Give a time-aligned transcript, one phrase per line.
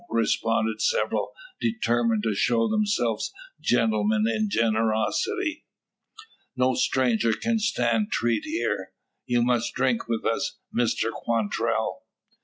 [0.09, 5.63] respond several, determined to show themselves gentlemen in generosity.
[6.55, 8.93] "No stranger can stand treat here.
[9.27, 12.01] You must drink with us, Mr Quantrell."